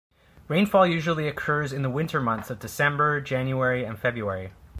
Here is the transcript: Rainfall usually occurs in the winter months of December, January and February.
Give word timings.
Rainfall 0.47 0.87
usually 0.87 1.27
occurs 1.27 1.71
in 1.71 1.83
the 1.83 1.89
winter 1.91 2.19
months 2.19 2.49
of 2.49 2.57
December, 2.57 3.21
January 3.21 3.83
and 3.83 3.99
February. 3.99 4.51